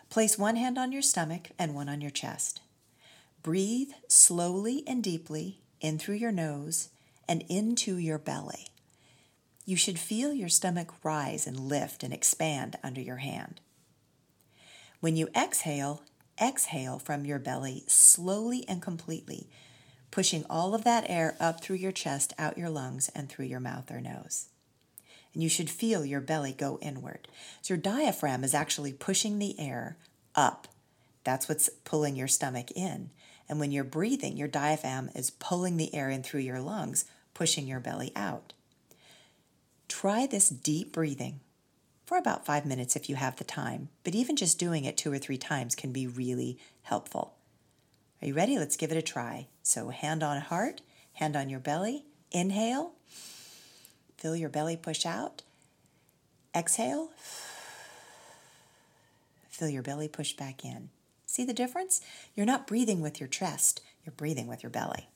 Place 0.10 0.38
one 0.38 0.56
hand 0.56 0.78
on 0.78 0.92
your 0.92 1.02
stomach 1.02 1.50
and 1.60 1.76
one 1.76 1.90
on 1.90 2.02
your 2.02 2.12
chest. 2.12 2.62
Breathe 3.44 3.92
slowly 4.08 4.84
and 4.88 5.04
deeply 5.04 5.60
in 5.82 6.00
through 6.00 6.16
your 6.16 6.32
nose 6.32 6.90
and 7.28 7.44
into 7.50 7.98
your 7.98 8.18
belly. 8.18 8.68
You 9.66 9.76
should 9.76 10.00
feel 10.00 10.34
your 10.34 10.50
stomach 10.50 10.94
rise 11.04 11.48
and 11.48 11.60
lift 11.60 12.04
and 12.04 12.14
expand 12.14 12.78
under 12.84 13.02
your 13.02 13.18
hand. 13.18 13.62
When 15.00 15.16
you 15.16 15.28
exhale, 15.36 16.04
exhale 16.42 17.00
from 17.00 17.26
your 17.26 17.40
belly 17.40 17.84
slowly 17.88 18.66
and 18.68 18.82
completely, 18.82 19.50
pushing 20.12 20.46
all 20.50 20.74
of 20.74 20.84
that 20.84 21.06
air 21.10 21.36
up 21.40 21.62
through 21.62 21.78
your 21.78 21.92
chest, 21.92 22.34
out 22.38 22.58
your 22.58 22.70
lungs, 22.70 23.10
and 23.16 23.30
through 23.30 23.46
your 23.46 23.60
mouth 23.60 23.92
or 23.92 24.02
nose. 24.02 24.48
And 25.34 25.44
you 25.44 25.50
should 25.50 25.70
feel 25.70 26.06
your 26.06 26.22
belly 26.22 26.54
go 26.54 26.80
inward. 26.82 27.28
So 27.62 27.74
your 27.74 27.82
diaphragm 27.82 28.44
is 28.44 28.54
actually 28.54 28.94
pushing 28.94 29.38
the 29.38 29.60
air 29.60 29.98
up. 30.34 30.68
That's 31.24 31.50
what's 31.50 31.70
pulling 31.84 32.16
your 32.16 32.28
stomach 32.28 32.72
in. 32.72 33.10
And 33.50 33.60
when 33.60 33.72
you're 33.72 33.84
breathing, 33.84 34.38
your 34.38 34.48
diaphragm 34.48 35.10
is 35.14 35.30
pulling 35.30 35.78
the 35.78 35.94
air 35.94 36.10
in 36.10 36.24
through 36.24 36.42
your 36.42 36.62
lungs, 36.62 37.06
pushing 37.34 37.68
your 37.68 37.80
belly 37.80 38.12
out. 38.16 38.54
Try 39.88 40.26
this 40.26 40.50
deep 40.50 40.94
breathing 40.94 41.42
for 42.06 42.18
about 42.18 42.46
five 42.46 42.66
minutes 42.66 42.96
if 42.96 43.10
you 43.10 43.16
have 43.16 43.38
the 43.38 43.44
time, 43.44 43.90
but 44.04 44.16
even 44.16 44.36
just 44.36 44.60
doing 44.60 44.86
it 44.86 44.98
two 44.98 45.12
or 45.12 45.18
three 45.18 45.38
times 45.38 45.76
can 45.76 45.92
be 45.92 46.06
really 46.06 46.58
helpful. 46.84 47.34
Are 48.22 48.28
you 48.28 48.34
ready? 48.34 48.58
Let's 48.58 48.78
give 48.78 48.92
it 48.92 48.98
a 48.98 49.02
try. 49.02 49.48
So, 49.64 49.90
hand 49.90 50.24
on 50.24 50.40
heart, 50.40 50.82
hand 51.14 51.36
on 51.36 51.50
your 51.50 51.60
belly. 51.60 52.06
Inhale, 52.32 52.94
feel 54.18 54.36
your 54.36 54.50
belly 54.50 54.78
push 54.78 55.06
out. 55.06 55.42
Exhale, 56.56 57.12
feel 59.50 59.70
your 59.70 59.84
belly 59.84 60.08
push 60.08 60.34
back 60.34 60.64
in. 60.64 60.90
See 61.26 61.44
the 61.44 61.54
difference? 61.54 62.02
You're 62.36 62.46
not 62.46 62.68
breathing 62.68 63.02
with 63.02 63.20
your 63.20 63.28
chest, 63.28 63.82
you're 64.06 64.14
breathing 64.14 64.48
with 64.48 64.64
your 64.64 64.70
belly. 64.70 65.10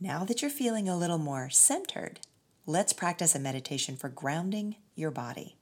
Now 0.00 0.24
that 0.24 0.42
you're 0.42 0.50
feeling 0.50 0.88
a 0.88 0.96
little 0.96 1.18
more 1.18 1.50
centered, 1.50 2.20
let's 2.66 2.92
practice 2.92 3.34
a 3.36 3.38
meditation 3.38 3.96
for 3.96 4.08
grounding 4.08 4.74
your 4.96 5.12
body. 5.12 5.54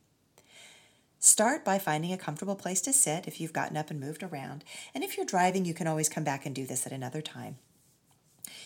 Start 1.18 1.64
by 1.64 1.78
finding 1.78 2.12
a 2.12 2.18
comfortable 2.18 2.56
place 2.56 2.80
to 2.82 2.92
sit 2.92 3.26
if 3.26 3.40
you've 3.40 3.52
gotten 3.52 3.76
up 3.76 3.90
and 3.90 4.00
moved 4.00 4.22
around. 4.22 4.64
And 4.94 5.04
if 5.04 5.16
you're 5.16 5.26
driving, 5.26 5.64
you 5.64 5.74
can 5.74 5.86
always 5.86 6.08
come 6.08 6.24
back 6.24 6.46
and 6.46 6.54
do 6.54 6.66
this 6.66 6.86
at 6.86 6.92
another 6.92 7.20
time. 7.20 7.56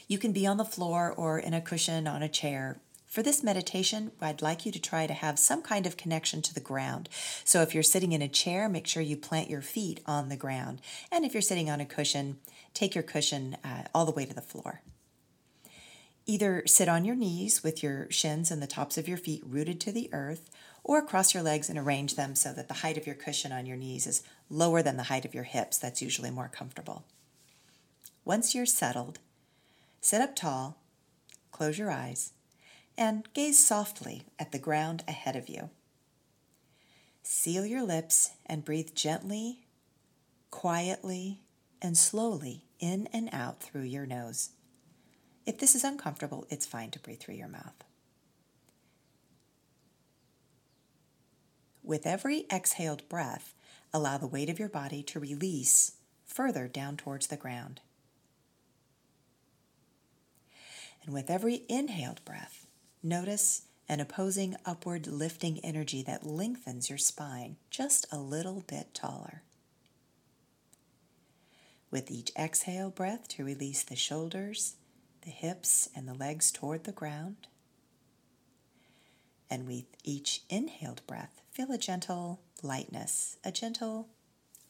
You 0.06 0.18
can 0.18 0.32
be 0.32 0.46
on 0.46 0.56
the 0.56 0.64
floor 0.64 1.12
or 1.16 1.38
in 1.38 1.52
a 1.52 1.60
cushion 1.60 2.06
on 2.06 2.22
a 2.22 2.28
chair. 2.28 2.80
For 3.06 3.22
this 3.22 3.42
meditation, 3.42 4.12
I'd 4.20 4.42
like 4.42 4.66
you 4.66 4.72
to 4.72 4.80
try 4.80 5.06
to 5.06 5.14
have 5.14 5.38
some 5.38 5.62
kind 5.62 5.86
of 5.86 5.96
connection 5.96 6.42
to 6.42 6.54
the 6.54 6.60
ground. 6.60 7.08
So 7.44 7.62
if 7.62 7.74
you're 7.74 7.82
sitting 7.82 8.12
in 8.12 8.22
a 8.22 8.28
chair, 8.28 8.68
make 8.68 8.86
sure 8.86 9.02
you 9.02 9.16
plant 9.16 9.50
your 9.50 9.62
feet 9.62 10.00
on 10.06 10.28
the 10.28 10.36
ground. 10.36 10.80
And 11.10 11.24
if 11.24 11.32
you're 11.32 11.40
sitting 11.40 11.70
on 11.70 11.80
a 11.80 11.86
cushion, 11.86 12.38
take 12.74 12.94
your 12.94 13.04
cushion 13.04 13.56
uh, 13.64 13.84
all 13.94 14.04
the 14.04 14.12
way 14.12 14.26
to 14.26 14.34
the 14.34 14.40
floor. 14.40 14.82
Either 16.30 16.62
sit 16.66 16.90
on 16.90 17.06
your 17.06 17.16
knees 17.16 17.62
with 17.64 17.82
your 17.82 18.06
shins 18.10 18.50
and 18.50 18.60
the 18.60 18.66
tops 18.66 18.98
of 18.98 19.08
your 19.08 19.16
feet 19.16 19.42
rooted 19.46 19.80
to 19.80 19.90
the 19.90 20.10
earth, 20.12 20.50
or 20.84 21.00
cross 21.00 21.32
your 21.32 21.42
legs 21.42 21.70
and 21.70 21.78
arrange 21.78 22.16
them 22.16 22.34
so 22.34 22.52
that 22.52 22.68
the 22.68 22.74
height 22.74 22.98
of 22.98 23.06
your 23.06 23.14
cushion 23.14 23.50
on 23.50 23.64
your 23.64 23.78
knees 23.78 24.06
is 24.06 24.22
lower 24.50 24.82
than 24.82 24.98
the 24.98 25.04
height 25.04 25.24
of 25.24 25.34
your 25.34 25.44
hips. 25.44 25.78
That's 25.78 26.02
usually 26.02 26.30
more 26.30 26.50
comfortable. 26.52 27.06
Once 28.26 28.54
you're 28.54 28.66
settled, 28.66 29.18
sit 30.02 30.20
up 30.20 30.36
tall, 30.36 30.76
close 31.50 31.78
your 31.78 31.90
eyes, 31.90 32.34
and 32.98 33.26
gaze 33.32 33.64
softly 33.64 34.24
at 34.38 34.52
the 34.52 34.58
ground 34.58 35.04
ahead 35.08 35.34
of 35.34 35.48
you. 35.48 35.70
Seal 37.22 37.64
your 37.64 37.82
lips 37.82 38.32
and 38.44 38.66
breathe 38.66 38.94
gently, 38.94 39.60
quietly, 40.50 41.40
and 41.80 41.96
slowly 41.96 42.64
in 42.80 43.08
and 43.14 43.30
out 43.32 43.62
through 43.62 43.84
your 43.84 44.04
nose. 44.04 44.50
If 45.48 45.58
this 45.58 45.74
is 45.74 45.82
uncomfortable, 45.82 46.46
it's 46.50 46.66
fine 46.66 46.90
to 46.90 47.00
breathe 47.00 47.20
through 47.20 47.36
your 47.36 47.48
mouth. 47.48 47.84
With 51.82 52.06
every 52.06 52.46
exhaled 52.52 53.08
breath, 53.08 53.54
allow 53.92 54.18
the 54.18 54.26
weight 54.26 54.50
of 54.50 54.58
your 54.58 54.68
body 54.68 55.02
to 55.04 55.18
release 55.18 55.92
further 56.26 56.68
down 56.68 56.98
towards 56.98 57.28
the 57.28 57.36
ground. 57.36 57.80
And 61.02 61.14
with 61.14 61.30
every 61.30 61.62
inhaled 61.68 62.22
breath, 62.24 62.66
Notice 63.02 63.62
an 63.88 64.00
opposing 64.00 64.56
upward 64.66 65.06
lifting 65.06 65.60
energy 65.60 66.02
that 66.02 66.26
lengthens 66.26 66.90
your 66.90 66.98
spine 66.98 67.56
just 67.70 68.06
a 68.12 68.18
little 68.18 68.64
bit 68.66 68.92
taller. 68.92 69.42
With 71.90 72.10
each 72.10 72.32
exhale 72.36 72.90
breath 72.90 73.28
to 73.28 73.44
release 73.44 73.84
the 73.84 73.96
shoulders, 73.96 74.74
the 75.28 75.34
hips, 75.34 75.90
and 75.94 76.08
the 76.08 76.14
legs 76.14 76.50
toward 76.50 76.84
the 76.84 76.92
ground. 76.92 77.48
And 79.50 79.66
with 79.66 79.84
each 80.02 80.40
inhaled 80.48 81.02
breath, 81.06 81.42
feel 81.50 81.70
a 81.70 81.76
gentle 81.76 82.40
lightness, 82.62 83.36
a 83.44 83.52
gentle 83.52 84.08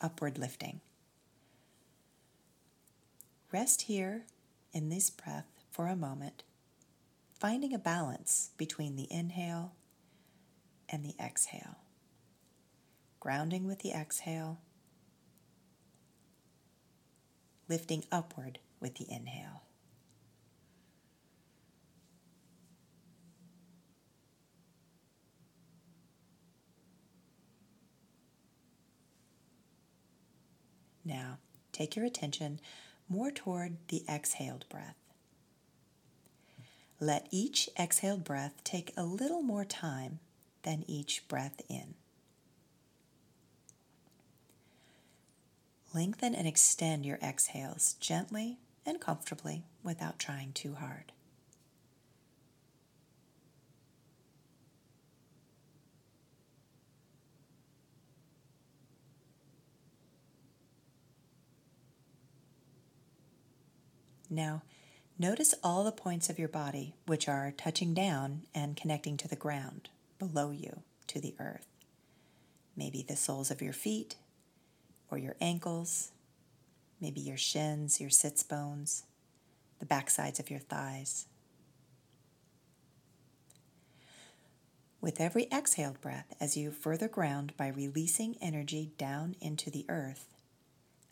upward 0.00 0.36
lifting. 0.36 0.80
Rest 3.52 3.82
here 3.82 4.24
in 4.72 4.88
this 4.88 5.10
breath 5.10 5.46
for 5.70 5.86
a 5.86 5.94
moment 5.94 6.42
finding 7.38 7.72
a 7.72 7.78
balance 7.78 8.50
between 8.56 8.96
the 8.96 9.06
inhale 9.12 9.76
and 10.88 11.04
the 11.04 11.14
exhale. 11.20 11.78
Grounding 13.20 13.64
with 13.64 13.78
the 13.78 13.92
exhale, 13.92 14.58
lifting 17.68 18.02
upward 18.10 18.58
with 18.80 18.96
the 18.96 19.06
inhale. 19.08 19.62
Now, 31.08 31.38
take 31.72 31.96
your 31.96 32.04
attention 32.04 32.60
more 33.08 33.30
toward 33.30 33.78
the 33.88 34.04
exhaled 34.06 34.66
breath. 34.68 34.94
Let 37.00 37.26
each 37.30 37.70
exhaled 37.78 38.24
breath 38.24 38.62
take 38.62 38.92
a 38.94 39.04
little 39.04 39.40
more 39.40 39.64
time 39.64 40.18
than 40.64 40.84
each 40.86 41.26
breath 41.26 41.62
in. 41.70 41.94
Lengthen 45.94 46.34
and 46.34 46.46
extend 46.46 47.06
your 47.06 47.18
exhales 47.22 47.94
gently 47.94 48.58
and 48.84 49.00
comfortably 49.00 49.64
without 49.82 50.18
trying 50.18 50.52
too 50.52 50.74
hard. 50.74 51.12
Now, 64.30 64.62
Notice 65.20 65.52
all 65.64 65.82
the 65.82 65.90
points 65.90 66.30
of 66.30 66.38
your 66.38 66.48
body 66.48 66.94
which 67.06 67.28
are 67.28 67.52
touching 67.56 67.92
down 67.92 68.42
and 68.54 68.76
connecting 68.76 69.16
to 69.16 69.26
the 69.26 69.34
ground 69.34 69.88
below 70.20 70.52
you, 70.52 70.82
to 71.08 71.20
the 71.20 71.34
earth. 71.40 71.66
Maybe 72.76 73.02
the 73.02 73.16
soles 73.16 73.50
of 73.50 73.60
your 73.60 73.72
feet 73.72 74.14
or 75.10 75.18
your 75.18 75.34
ankles, 75.40 76.12
maybe 77.00 77.20
your 77.20 77.36
shins, 77.36 78.00
your 78.00 78.10
sits 78.10 78.44
bones, 78.44 79.06
the 79.80 79.86
backsides 79.86 80.38
of 80.38 80.50
your 80.50 80.60
thighs. 80.60 81.26
With 85.00 85.20
every 85.20 85.48
exhaled 85.50 86.00
breath, 86.00 86.32
as 86.40 86.56
you 86.56 86.70
further 86.70 87.08
ground 87.08 87.54
by 87.56 87.66
releasing 87.66 88.36
energy 88.40 88.92
down 88.98 89.34
into 89.40 89.68
the 89.68 89.84
earth, 89.88 90.28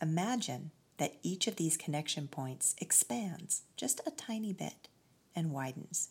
imagine 0.00 0.70
that 0.98 1.16
each 1.22 1.46
of 1.46 1.56
these 1.56 1.76
connection 1.76 2.28
points 2.28 2.74
expands 2.78 3.62
just 3.76 4.00
a 4.06 4.10
tiny 4.10 4.52
bit 4.52 4.88
and 5.34 5.52
widens. 5.52 6.10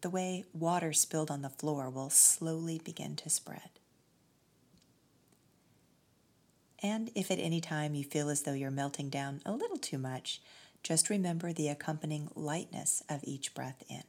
The 0.00 0.10
way 0.10 0.44
water 0.52 0.92
spilled 0.92 1.30
on 1.30 1.42
the 1.42 1.50
floor 1.50 1.90
will 1.90 2.10
slowly 2.10 2.80
begin 2.82 3.16
to 3.16 3.30
spread. 3.30 3.70
And 6.82 7.10
if 7.14 7.30
at 7.30 7.38
any 7.38 7.60
time 7.60 7.94
you 7.94 8.04
feel 8.04 8.28
as 8.28 8.42
though 8.42 8.52
you're 8.52 8.70
melting 8.70 9.08
down 9.10 9.40
a 9.44 9.52
little 9.52 9.78
too 9.78 9.98
much, 9.98 10.40
just 10.82 11.10
remember 11.10 11.52
the 11.52 11.68
accompanying 11.68 12.28
lightness 12.34 13.02
of 13.08 13.20
each 13.24 13.54
breath 13.54 13.82
in. 13.88 14.04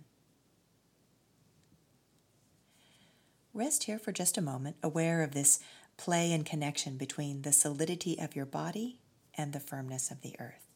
Rest 3.53 3.85
here 3.85 3.97
for 3.97 4.11
just 4.11 4.37
a 4.37 4.41
moment, 4.41 4.75
aware 4.83 5.23
of 5.23 5.33
this 5.33 5.59
play 5.95 6.31
and 6.31 6.45
connection 6.45 6.97
between 6.97 7.41
the 7.41 7.51
solidity 7.51 8.19
of 8.19 8.35
your 8.35 8.45
body 8.45 8.99
and 9.37 9.53
the 9.53 9.59
firmness 9.59 10.09
of 10.09 10.21
the 10.21 10.35
earth. 10.39 10.67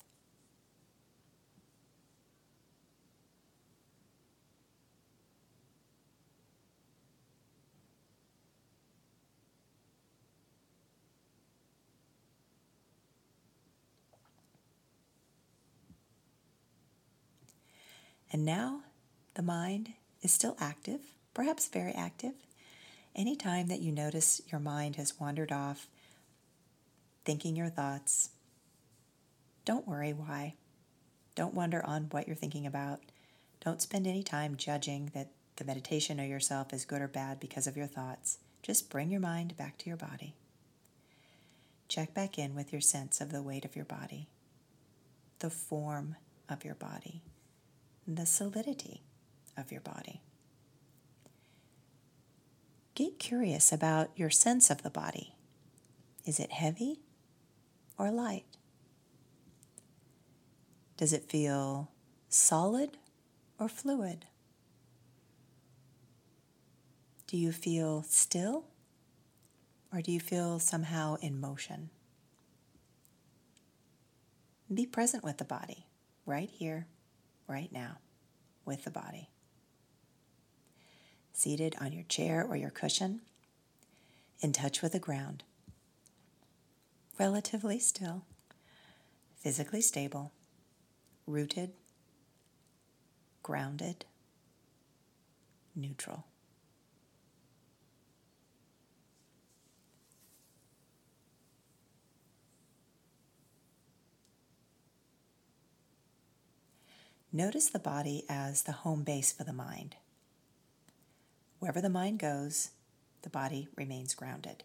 And 18.33 18.45
now 18.45 18.81
the 19.33 19.41
mind 19.41 19.91
is 20.21 20.31
still 20.31 20.55
active, 20.59 21.01
perhaps 21.33 21.67
very 21.67 21.91
active. 21.91 22.33
Anytime 23.13 23.67
that 23.67 23.81
you 23.81 23.91
notice 23.91 24.41
your 24.47 24.61
mind 24.61 24.95
has 24.95 25.19
wandered 25.19 25.51
off, 25.51 25.87
thinking 27.25 27.57
your 27.57 27.69
thoughts, 27.69 28.29
don't 29.65 29.87
worry 29.87 30.13
why. 30.13 30.55
Don't 31.35 31.53
wonder 31.53 31.85
on 31.85 32.07
what 32.11 32.27
you're 32.27 32.35
thinking 32.35 32.65
about. 32.65 32.99
Don't 33.63 33.81
spend 33.81 34.07
any 34.07 34.23
time 34.23 34.57
judging 34.57 35.11
that 35.13 35.31
the 35.57 35.63
meditation 35.65 36.19
or 36.19 36.25
yourself 36.25 36.73
is 36.73 36.85
good 36.85 37.01
or 37.01 37.07
bad 37.07 37.39
because 37.39 37.67
of 37.67 37.77
your 37.77 37.87
thoughts. 37.87 38.39
Just 38.63 38.89
bring 38.89 39.09
your 39.09 39.21
mind 39.21 39.55
back 39.57 39.77
to 39.79 39.87
your 39.87 39.97
body. 39.97 40.35
Check 41.87 42.13
back 42.13 42.37
in 42.39 42.55
with 42.55 42.71
your 42.71 42.81
sense 42.81 43.21
of 43.21 43.31
the 43.31 43.41
weight 43.43 43.65
of 43.65 43.75
your 43.75 43.85
body, 43.85 44.27
the 45.39 45.49
form 45.49 46.15
of 46.49 46.63
your 46.65 46.75
body, 46.75 47.21
the 48.07 48.25
solidity 48.25 49.01
of 49.57 49.71
your 49.71 49.81
body. 49.81 50.21
get 52.95 53.19
curious 53.19 53.71
about 53.71 54.09
your 54.15 54.29
sense 54.29 54.69
of 54.69 54.83
the 54.83 54.89
body. 54.89 55.33
Is 56.25 56.39
it 56.39 56.51
heavy 56.51 56.99
or 57.97 58.11
light? 58.11 58.45
Does 61.01 61.13
it 61.13 61.31
feel 61.31 61.89
solid 62.29 62.95
or 63.57 63.67
fluid? 63.67 64.27
Do 67.25 67.37
you 67.37 67.51
feel 67.51 68.03
still 68.03 68.65
or 69.91 70.03
do 70.03 70.11
you 70.11 70.19
feel 70.19 70.59
somehow 70.59 71.15
in 71.15 71.41
motion? 71.41 71.89
Be 74.71 74.85
present 74.85 75.23
with 75.23 75.39
the 75.39 75.43
body, 75.43 75.87
right 76.27 76.51
here, 76.51 76.85
right 77.47 77.71
now, 77.71 77.97
with 78.63 78.83
the 78.83 78.91
body. 78.91 79.31
Seated 81.33 81.75
on 81.81 81.93
your 81.93 82.03
chair 82.03 82.45
or 82.47 82.55
your 82.55 82.69
cushion, 82.69 83.21
in 84.39 84.53
touch 84.53 84.83
with 84.83 84.91
the 84.91 84.99
ground. 84.99 85.43
Relatively 87.17 87.79
still, 87.79 88.25
physically 89.39 89.81
stable, 89.81 90.31
rooted, 91.31 91.71
grounded, 93.41 94.05
neutral. 95.75 96.25
Notice 107.33 107.69
the 107.69 107.79
body 107.79 108.25
as 108.27 108.63
the 108.63 108.73
home 108.73 109.03
base 109.03 109.31
for 109.31 109.45
the 109.45 109.53
mind. 109.53 109.95
Wherever 111.59 111.79
the 111.79 111.89
mind 111.89 112.19
goes, 112.19 112.71
the 113.21 113.29
body 113.29 113.69
remains 113.77 114.13
grounded. 114.15 114.63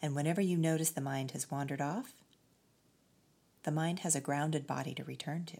And 0.00 0.14
whenever 0.14 0.40
you 0.40 0.56
notice 0.56 0.90
the 0.90 1.00
mind 1.00 1.32
has 1.32 1.50
wandered 1.50 1.80
off, 1.80 2.12
the 3.64 3.70
mind 3.70 4.00
has 4.00 4.14
a 4.14 4.20
grounded 4.20 4.66
body 4.66 4.94
to 4.94 5.04
return 5.04 5.44
to. 5.46 5.58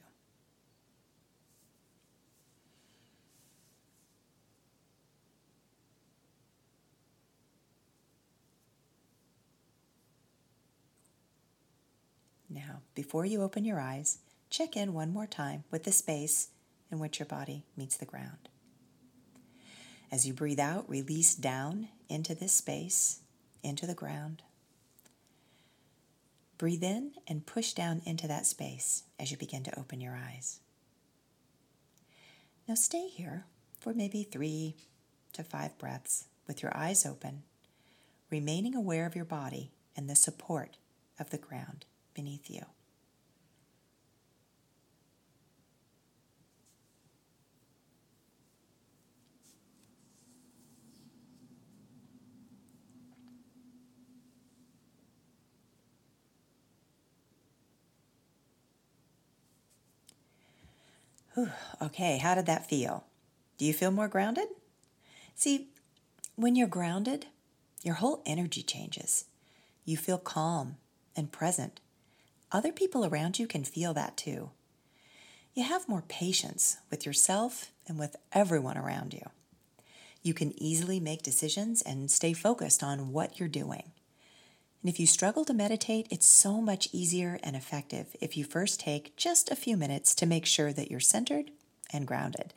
Now, 12.49 12.82
before 12.94 13.26
you 13.26 13.42
open 13.42 13.64
your 13.64 13.80
eyes, 13.80 14.18
check 14.49 14.76
in 14.76 14.92
one 14.92 15.12
more 15.12 15.26
time 15.26 15.64
with 15.73 15.82
the 15.82 15.90
space 15.90 16.50
in 16.92 17.00
which 17.00 17.18
your 17.18 17.26
body 17.26 17.64
meets 17.76 17.96
the 17.96 18.04
ground. 18.04 18.49
As 20.12 20.26
you 20.26 20.32
breathe 20.32 20.61
out, 20.61 20.88
release 20.88 21.34
down 21.34 21.88
into 22.08 22.34
this 22.34 22.52
space, 22.52 23.20
into 23.64 23.87
the 23.87 23.94
ground. 23.94 24.42
Breathe 26.56 26.84
in 26.84 27.12
and 27.26 27.46
push 27.46 27.73
down 27.73 28.00
into 28.04 28.28
that 28.28 28.46
space 28.46 29.04
as 29.18 29.30
you 29.30 29.37
begin 29.37 29.64
to 29.64 29.78
open 29.78 30.00
your 30.00 30.16
eyes. 30.16 30.61
Now 32.68 32.75
stay 32.75 33.08
here 33.08 33.44
for 33.80 33.92
maybe 33.92 34.23
three 34.23 34.76
to 35.32 35.42
five 35.42 35.76
breaths 35.78 36.26
with 36.46 36.62
your 36.62 36.75
eyes 36.76 37.04
open, 37.04 37.42
remaining 38.30 38.75
aware 38.75 39.06
of 39.06 39.16
your 39.16 39.25
body 39.25 39.73
and 39.96 40.08
the 40.08 40.16
support 40.16 40.78
of 41.19 41.30
the 41.30 41.38
ground 41.38 41.84
beneath 42.14 42.49
you. 42.49 42.64
Whew, 61.34 61.50
okay, 61.82 62.18
how 62.18 62.34
did 62.34 62.47
that 62.47 62.68
feel? 62.68 63.04
Do 63.58 63.64
you 63.64 63.73
feel 63.73 63.90
more 63.90 64.08
grounded? 64.08 64.49
See, 65.34 65.68
when 66.36 66.56
you're 66.56 66.68
grounded, 66.68 67.26
your 67.82 67.97
whole 67.97 68.23
energy 68.25 68.62
changes. 68.62 69.26
You 69.84 69.97
feel 69.97 70.18
calm 70.18 70.76
and 71.14 71.30
present. 71.30 71.80
Other 72.50 72.73
people 72.73 73.04
around 73.04 73.38
you 73.38 73.47
can 73.47 73.64
feel 73.64 73.94
that 73.94 74.16
too. 74.16 74.50
You 75.54 75.64
have 75.64 75.88
more 75.88 76.02
patience 76.08 76.78
with 76.90 77.06
yourself 77.06 77.70
and 77.86 77.99
with 77.99 78.16
everyone 78.32 78.78
around 78.78 79.14
you. 79.14 79.30
You 80.23 80.34
can 80.34 80.60
easily 80.60 80.99
make 80.99 81.23
decisions 81.23 81.82
and 81.82 82.10
stay 82.10 82.32
focused 82.32 82.82
on 82.82 83.12
what 83.12 83.38
you're 83.38 83.49
doing. 83.49 83.92
And 84.84 84.92
if 84.92 85.00
you 85.00 85.06
struggle 85.06 85.47
to 85.47 85.54
meditate, 85.54 86.08
it's 86.10 86.26
so 86.26 86.60
much 86.60 86.90
easier 86.92 87.40
and 87.42 87.56
effective 87.56 88.14
if 88.20 88.36
you 88.36 88.44
first 88.44 88.78
take 88.80 89.16
just 89.16 89.50
a 89.50 89.56
few 89.56 89.78
minutes 89.78 90.14
to 90.16 90.26
make 90.26 90.44
sure 90.44 90.75
that 90.75 90.90
you're 90.90 91.00
centered 91.00 91.50
and 91.90 92.06
grounded. 92.06 92.52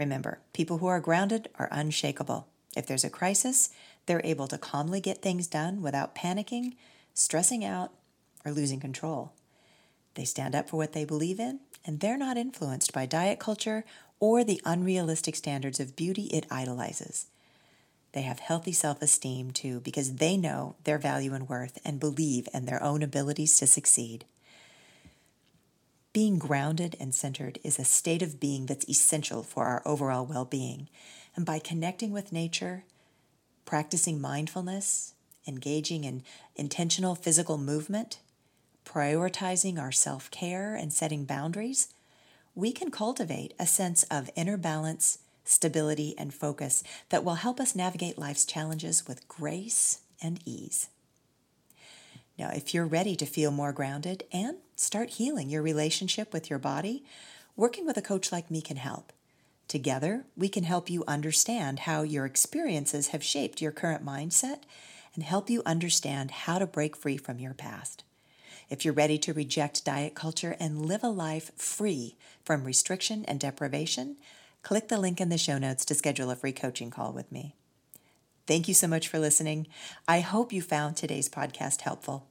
Remember, 0.00 0.40
people 0.52 0.78
who 0.78 0.88
are 0.88 0.98
grounded 0.98 1.48
are 1.56 1.68
unshakable. 1.70 2.48
If 2.76 2.88
there's 2.88 3.04
a 3.04 3.08
crisis, 3.08 3.70
they're 4.06 4.20
able 4.24 4.48
to 4.48 4.58
calmly 4.58 5.00
get 5.00 5.22
things 5.22 5.46
done 5.46 5.80
without 5.80 6.16
panicking, 6.16 6.74
stressing 7.14 7.64
out, 7.64 7.92
or 8.44 8.50
losing 8.50 8.80
control. 8.80 9.32
They 10.14 10.24
stand 10.24 10.56
up 10.56 10.68
for 10.68 10.76
what 10.76 10.92
they 10.92 11.04
believe 11.04 11.38
in, 11.38 11.60
and 11.84 12.00
they're 12.00 12.18
not 12.18 12.36
influenced 12.36 12.92
by 12.92 13.06
diet 13.06 13.38
culture 13.38 13.84
or 14.18 14.42
the 14.42 14.60
unrealistic 14.64 15.36
standards 15.36 15.78
of 15.78 15.94
beauty 15.94 16.24
it 16.32 16.46
idolizes. 16.50 17.26
They 18.12 18.22
have 18.22 18.40
healthy 18.40 18.72
self 18.72 19.02
esteem 19.02 19.50
too 19.50 19.80
because 19.80 20.16
they 20.16 20.36
know 20.36 20.76
their 20.84 20.98
value 20.98 21.34
and 21.34 21.48
worth 21.48 21.78
and 21.84 22.00
believe 22.00 22.48
in 22.54 22.64
their 22.66 22.82
own 22.82 23.02
abilities 23.02 23.58
to 23.58 23.66
succeed. 23.66 24.24
Being 26.12 26.38
grounded 26.38 26.96
and 26.98 27.14
centered 27.14 27.58
is 27.62 27.78
a 27.78 27.84
state 27.84 28.22
of 28.22 28.40
being 28.40 28.66
that's 28.66 28.88
essential 28.88 29.42
for 29.42 29.66
our 29.66 29.82
overall 29.84 30.24
well 30.24 30.44
being. 30.44 30.88
And 31.36 31.44
by 31.44 31.58
connecting 31.58 32.10
with 32.10 32.32
nature, 32.32 32.84
practicing 33.64 34.20
mindfulness, 34.20 35.14
engaging 35.46 36.04
in 36.04 36.22
intentional 36.56 37.14
physical 37.14 37.58
movement, 37.58 38.18
prioritizing 38.84 39.78
our 39.78 39.92
self 39.92 40.30
care, 40.30 40.74
and 40.74 40.92
setting 40.92 41.24
boundaries, 41.24 41.88
we 42.54 42.72
can 42.72 42.90
cultivate 42.90 43.54
a 43.58 43.66
sense 43.66 44.02
of 44.04 44.30
inner 44.34 44.56
balance 44.56 45.18
stability, 45.48 46.14
and 46.18 46.32
focus 46.34 46.84
that 47.08 47.24
will 47.24 47.36
help 47.36 47.58
us 47.58 47.74
navigate 47.74 48.18
life's 48.18 48.44
challenges 48.44 49.06
with 49.08 49.26
grace 49.28 50.00
and 50.22 50.40
ease. 50.44 50.88
Now, 52.38 52.50
if 52.50 52.72
you're 52.72 52.86
ready 52.86 53.16
to 53.16 53.26
feel 53.26 53.50
more 53.50 53.72
grounded 53.72 54.24
and 54.32 54.58
start 54.76 55.10
healing 55.10 55.50
your 55.50 55.62
relationship 55.62 56.32
with 56.32 56.48
your 56.48 56.58
body, 56.58 57.04
working 57.56 57.84
with 57.84 57.96
a 57.96 58.02
coach 58.02 58.30
like 58.30 58.50
me 58.50 58.60
can 58.60 58.76
help. 58.76 59.12
Together, 59.66 60.24
we 60.36 60.48
can 60.48 60.64
help 60.64 60.88
you 60.88 61.04
understand 61.08 61.80
how 61.80 62.02
your 62.02 62.24
experiences 62.24 63.08
have 63.08 63.24
shaped 63.24 63.60
your 63.60 63.72
current 63.72 64.06
mindset 64.06 64.60
and 65.14 65.24
help 65.24 65.50
you 65.50 65.62
understand 65.66 66.30
how 66.30 66.58
to 66.58 66.66
break 66.66 66.96
free 66.96 67.16
from 67.16 67.40
your 67.40 67.54
past. 67.54 68.04
If 68.70 68.84
you're 68.84 68.94
ready 68.94 69.18
to 69.18 69.32
reject 69.32 69.84
diet 69.84 70.14
culture 70.14 70.56
and 70.60 70.86
live 70.86 71.02
a 71.02 71.08
life 71.08 71.50
free 71.56 72.16
from 72.44 72.64
restriction 72.64 73.24
and 73.24 73.40
deprivation, 73.40 74.16
click 74.62 74.88
the 74.88 74.98
link 74.98 75.20
in 75.20 75.28
the 75.28 75.38
show 75.38 75.58
notes 75.58 75.84
to 75.86 75.94
schedule 75.94 76.30
a 76.30 76.36
free 76.36 76.52
coaching 76.52 76.90
call 76.90 77.12
with 77.12 77.30
me. 77.32 77.54
Thank 78.46 78.68
you 78.68 78.74
so 78.74 78.86
much 78.86 79.08
for 79.08 79.18
listening. 79.18 79.66
I 80.06 80.20
hope 80.20 80.52
you 80.52 80.62
found 80.62 80.96
today's 80.96 81.28
podcast 81.28 81.82
helpful. 81.82 82.26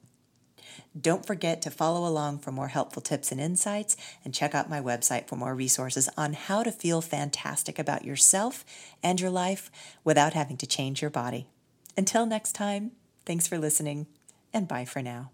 Don't 1.00 1.26
forget 1.26 1.62
to 1.62 1.72
follow 1.72 2.08
along 2.08 2.40
for 2.40 2.52
more 2.52 2.68
helpful 2.70 3.02
tips 3.02 3.32
and 3.32 3.40
insights, 3.40 3.96
and 4.24 4.34
check 4.34 4.54
out 4.54 4.70
my 4.70 4.82
website 4.82 5.28
for 5.28 5.36
more 5.36 5.56
resources 5.56 6.10
on 6.18 6.34
how 6.34 6.64
to 6.64 6.72
feel 6.72 7.02
fantastic 7.02 7.80
about 7.80 8.06
yourself 8.06 8.66
and 9.04 9.20
your 9.20 9.32
life 9.32 9.72
without 10.04 10.34
having 10.34 10.58
to 10.58 10.68
change 10.68 11.02
your 11.02 11.12
body. 11.12 11.48
Until 11.96 12.26
next 12.26 12.54
time, 12.54 12.92
thanks 13.26 13.48
for 13.48 13.58
listening, 13.58 14.08
and 14.54 14.68
bye 14.68 14.86
for 14.86 15.02
now. 15.02 15.32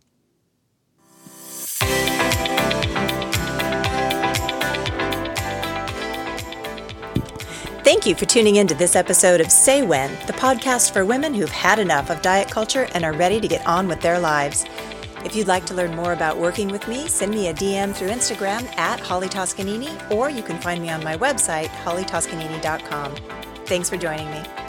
Thank 7.94 8.08
you 8.08 8.16
for 8.16 8.26
tuning 8.26 8.56
in 8.56 8.66
to 8.66 8.74
this 8.74 8.96
episode 8.96 9.40
of 9.40 9.52
Say 9.52 9.84
When, 9.84 10.10
the 10.26 10.34
podcast 10.34 10.92
for 10.94 11.06
women 11.06 11.32
who've 11.32 11.48
had 11.48 11.78
enough 11.78 12.10
of 12.10 12.24
diet 12.24 12.50
culture 12.50 12.88
and 12.96 13.06
are 13.06 13.14
ready 13.14 13.40
to 13.40 13.48
get 13.48 13.64
on 13.68 13.88
with 13.88 14.02
their 14.02 14.18
lives. 14.18 14.66
If 15.24 15.36
you'd 15.36 15.48
like 15.48 15.68
to 15.68 15.76
learn 15.76 15.96
more 15.96 16.12
about 16.12 16.40
working 16.40 16.70
with 16.70 16.88
me, 16.88 17.08
send 17.08 17.36
me 17.36 17.50
a 17.50 17.54
DM 17.54 17.94
through 17.94 18.10
Instagram 18.10 18.66
at 18.80 19.00
Holly 19.00 19.30
Toscanini, 19.30 19.92
or 20.10 20.32
you 20.32 20.42
can 20.42 20.60
find 20.60 20.82
me 20.82 20.90
on 20.90 21.04
my 21.04 21.16
website, 21.18 21.68
hollytoscanini.com. 21.68 23.16
Thanks 23.68 23.92
for 23.92 23.98
joining 23.98 24.32
me. 24.32 24.63